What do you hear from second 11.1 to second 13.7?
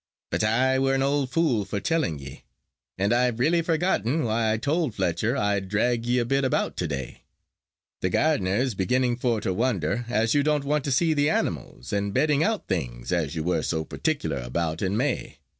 th' annuals and bedding out things as you were